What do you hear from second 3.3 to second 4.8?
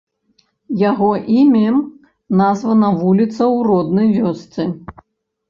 ў роднай вёсцы.